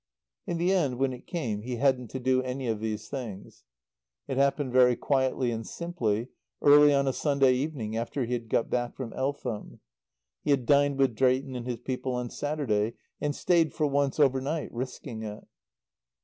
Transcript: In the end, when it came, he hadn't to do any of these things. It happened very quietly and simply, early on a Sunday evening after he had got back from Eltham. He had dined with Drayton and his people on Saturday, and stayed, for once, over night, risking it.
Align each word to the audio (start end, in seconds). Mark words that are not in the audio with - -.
In 0.47 0.57
the 0.57 0.73
end, 0.73 0.97
when 0.97 1.13
it 1.13 1.27
came, 1.27 1.61
he 1.61 1.75
hadn't 1.75 2.07
to 2.07 2.19
do 2.19 2.41
any 2.41 2.67
of 2.67 2.79
these 2.79 3.07
things. 3.07 3.65
It 4.27 4.35
happened 4.37 4.73
very 4.73 4.95
quietly 4.95 5.51
and 5.51 5.63
simply, 5.63 6.29
early 6.59 6.91
on 6.91 7.07
a 7.07 7.13
Sunday 7.13 7.53
evening 7.53 7.95
after 7.95 8.25
he 8.25 8.33
had 8.33 8.49
got 8.49 8.67
back 8.67 8.95
from 8.95 9.13
Eltham. 9.13 9.79
He 10.43 10.49
had 10.49 10.65
dined 10.65 10.97
with 10.97 11.13
Drayton 11.13 11.55
and 11.55 11.67
his 11.67 11.77
people 11.81 12.13
on 12.13 12.31
Saturday, 12.31 12.95
and 13.21 13.35
stayed, 13.35 13.75
for 13.75 13.85
once, 13.85 14.19
over 14.19 14.41
night, 14.41 14.73
risking 14.73 15.21
it. 15.21 15.45